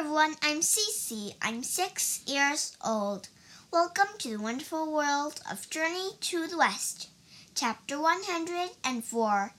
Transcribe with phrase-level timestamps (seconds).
[0.00, 1.34] everyone, I'm Cece.
[1.42, 3.28] I'm six years old.
[3.70, 7.10] Welcome to the wonderful world of Journey to the West.
[7.54, 9.52] Chapter 104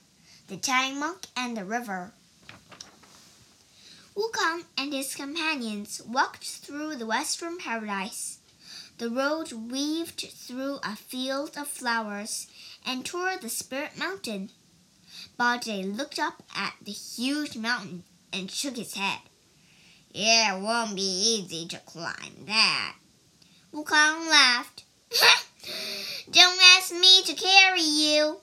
[0.48, 2.12] The Tang Monk and the River.
[4.16, 8.40] Wukong and his companions walked through the western paradise.
[8.98, 12.48] The road weaved through a field of flowers
[12.84, 14.50] and toward the Spirit Mountain.
[15.38, 18.02] Bajie looked up at the huge mountain
[18.32, 19.20] and shook his head.
[20.14, 22.96] It won't be easy to climb that.
[23.72, 24.84] Wukong laughed.
[26.30, 28.40] Don't ask me to carry you.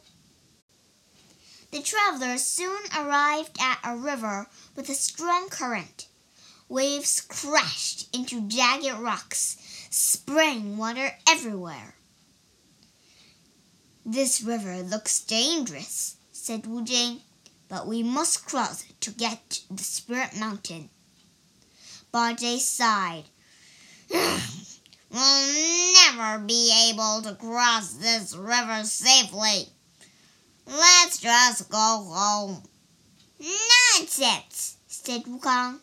[1.72, 6.08] The travelers soon arrived at a river with a strong current.
[6.68, 9.58] Waves crashed into jagged rocks,
[9.92, 11.94] spraying water everywhere.
[14.04, 17.22] This river looks dangerous, said Wu Jing,
[17.68, 20.90] but we must cross to get to the Spirit Mountain.
[22.14, 23.26] Bajie sighed.
[24.10, 29.68] we'll never be able to cross this river safely.
[30.66, 31.78] Let's just go
[32.10, 32.64] home.
[33.40, 35.80] Nonsense, said Wukong.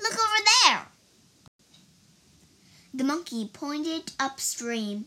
[0.00, 0.86] Look over there.
[2.94, 5.06] The monkey pointed upstream.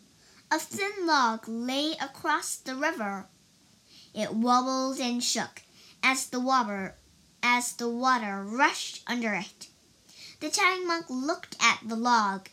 [0.51, 3.27] A thin log lay across the river.
[4.13, 5.63] It wobbled and shook
[6.03, 6.95] as the water
[7.41, 9.67] as the water rushed under it.
[10.41, 12.49] The Tang monk looked at the log.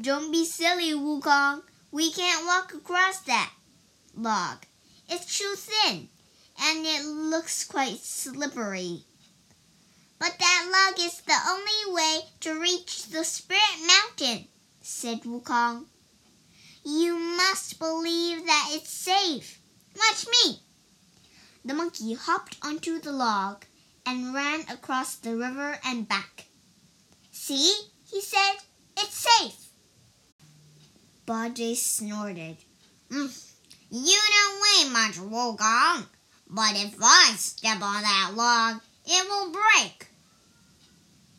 [0.00, 1.62] Don't be silly, Wukong.
[1.92, 3.52] We can't walk across that
[4.16, 4.66] log.
[5.08, 6.08] It's too thin,
[6.60, 9.04] and it looks quite slippery.
[10.18, 14.48] But that log is the only way to reach the Spirit Mountain,
[14.82, 15.86] said Wukong.
[16.84, 19.60] You must believe that it's safe.
[19.96, 20.60] Watch me.
[21.64, 23.64] The monkey hopped onto the log
[24.04, 26.46] and ran across the river and back.
[27.32, 27.74] See,
[28.10, 28.56] he said,
[28.96, 29.70] it's safe.
[31.26, 32.56] Bajie snorted.
[33.10, 33.50] Mm,
[33.90, 36.06] you don't weigh much, Wukong.
[36.48, 40.08] But if I step on that log, it will break.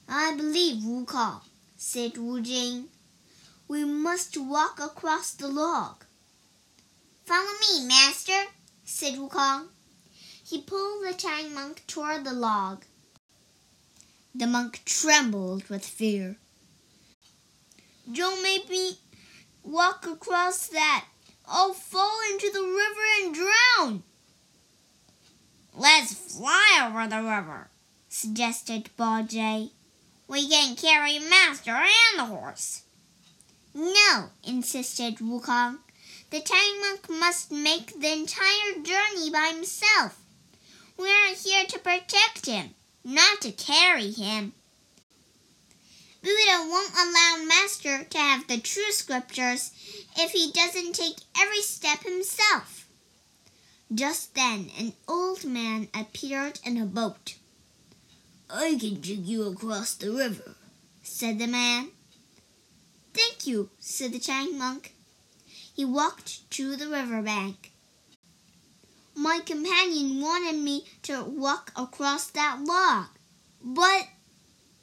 [0.07, 1.41] I believe Wukong,
[1.75, 2.87] said Wu Jing.
[3.67, 6.05] We must walk across the log.
[7.25, 8.45] Follow me, master,
[8.85, 9.67] said Wukong.
[10.43, 12.85] He pulled the Tang monk toward the log.
[14.33, 16.37] The monk trembled with fear.
[18.11, 18.97] Don't make me
[19.63, 21.05] walk across that.
[21.47, 24.03] I'll fall into the river and drown.
[25.73, 27.69] Let's fly over the river,
[28.09, 29.71] suggested Bajie.
[30.27, 32.83] We can carry Master and the horse.
[33.73, 35.79] No, insisted Wukong.
[36.29, 40.19] The Tang monk must make the entire journey by himself.
[40.97, 44.53] We are here to protect him, not to carry him.
[46.21, 49.71] Buddha won't allow Master to have the true scriptures
[50.17, 52.87] if he doesn't take every step himself.
[53.93, 57.35] Just then, an old man appeared in a boat.
[58.49, 60.55] I can take you across the river,
[61.01, 61.89] said the man.
[63.13, 64.93] Thank you, said the Tang monk.
[65.75, 67.70] He walked to the river bank.
[69.15, 73.07] My companion wanted me to walk across that log,
[73.61, 74.07] but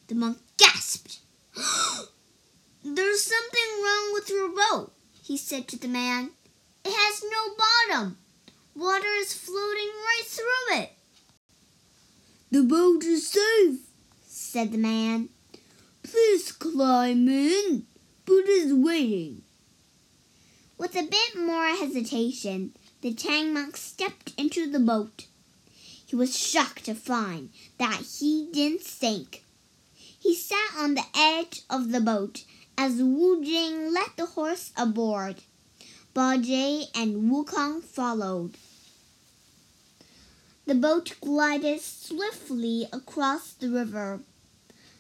[0.07, 1.21] the monk gasped.
[2.85, 6.31] There's something wrong with your boat, he said to the man.
[6.85, 8.19] It has no bottom.
[8.75, 10.93] Water is floating right through it.
[12.51, 13.81] The boat is safe,
[14.27, 15.29] said the man.
[16.03, 17.87] Please climb in.
[18.25, 19.43] Buddha's waiting.
[20.79, 25.27] With a bit more hesitation, the Tang monk stepped into the boat.
[26.07, 29.45] He was shocked to find that he didn't sink.
[29.95, 32.45] He sat on the edge of the boat
[32.77, 35.43] as Wu Jing led the horse aboard.
[36.15, 38.55] Bajie and Wu Wukong followed.
[40.67, 44.21] The boat glided swiftly across the river.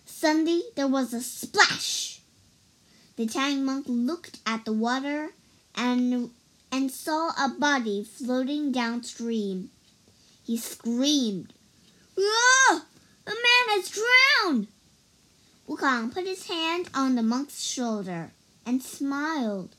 [0.06, 2.21] Suddenly there was a splash.
[3.17, 5.31] The Tang monk looked at the water
[5.75, 6.31] and
[6.70, 9.70] and saw a body floating downstream.
[10.44, 11.53] He screamed,
[12.19, 12.85] Ah!
[13.26, 14.69] A man has drowned!
[15.69, 18.32] Wukong put his hand on the monk's shoulder
[18.65, 19.76] and smiled.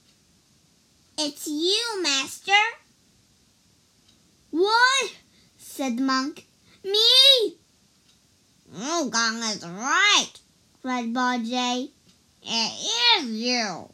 [1.18, 2.52] It's you, master.
[4.52, 5.12] What?
[5.58, 6.46] said the monk.
[6.84, 7.58] Me?
[8.74, 10.34] Wukong is right,
[10.82, 11.92] cried Bajie.
[12.44, 13.90] It is you.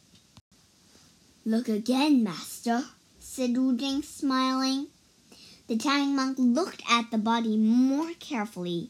[1.47, 2.85] Look again, master,
[3.19, 4.87] said Wu Jing, smiling.
[5.67, 8.89] The Tang monk looked at the body more carefully.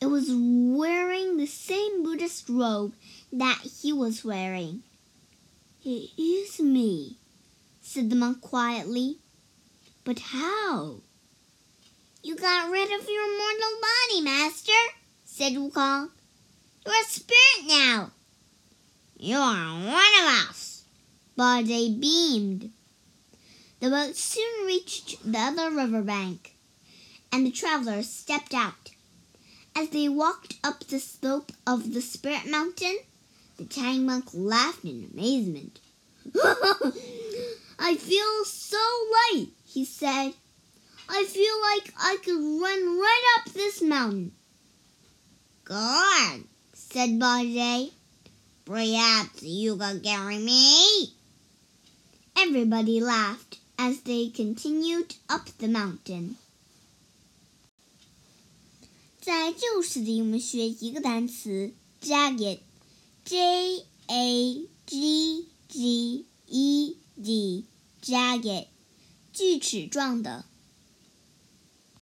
[0.00, 2.94] It was wearing the same Buddhist robe
[3.32, 4.82] that he was wearing.
[5.84, 7.18] It is me,
[7.80, 9.18] said the monk quietly.
[10.02, 11.02] But how?
[12.24, 14.72] You got rid of your mortal body, master,
[15.24, 16.10] said Wukong.
[16.84, 18.10] You're a spirit now.
[19.16, 20.71] You're one of us.
[21.36, 22.70] Bajie beamed.
[23.80, 26.56] The boat soon reached the other river bank,
[27.32, 28.90] and the travelers stepped out.
[29.74, 32.98] As they walked up the slope of the Spirit Mountain,
[33.56, 35.80] the Tang monk laughed in amazement.
[37.78, 38.76] I feel so
[39.32, 40.34] light, he said.
[41.08, 44.32] I feel like I could run right up this mountain.
[45.64, 46.44] Good,
[46.74, 47.92] said Bajie.
[48.64, 51.14] Perhaps you can carry me.
[52.41, 56.35] Everybody laughed as they continued up the mountain.
[59.19, 68.67] 在这首诗里，我们学一个单词 jagged，J A G G E D，jagged，
[69.33, 70.45] 锯齿状的。